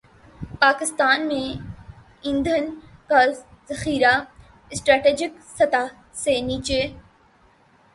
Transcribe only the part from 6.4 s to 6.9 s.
نیچے